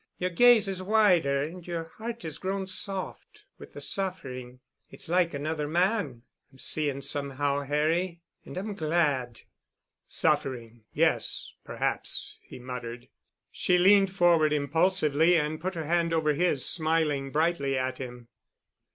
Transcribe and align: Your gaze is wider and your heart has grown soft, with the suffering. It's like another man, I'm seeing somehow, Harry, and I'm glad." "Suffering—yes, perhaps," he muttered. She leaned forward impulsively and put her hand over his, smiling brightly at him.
Your 0.17 0.31
gaze 0.31 0.67
is 0.67 0.81
wider 0.81 1.43
and 1.43 1.67
your 1.67 1.83
heart 1.99 2.23
has 2.23 2.39
grown 2.39 2.65
soft, 2.65 3.45
with 3.59 3.73
the 3.73 3.81
suffering. 3.81 4.59
It's 4.89 5.07
like 5.07 5.35
another 5.35 5.67
man, 5.67 6.23
I'm 6.51 6.57
seeing 6.57 7.03
somehow, 7.03 7.61
Harry, 7.61 8.21
and 8.43 8.57
I'm 8.57 8.73
glad." 8.73 9.41
"Suffering—yes, 10.07 11.53
perhaps," 11.63 12.39
he 12.41 12.57
muttered. 12.57 13.09
She 13.51 13.77
leaned 13.77 14.11
forward 14.11 14.53
impulsively 14.53 15.35
and 15.37 15.61
put 15.61 15.75
her 15.75 15.85
hand 15.85 16.13
over 16.13 16.33
his, 16.33 16.65
smiling 16.67 17.29
brightly 17.31 17.77
at 17.77 17.99
him. 17.99 18.27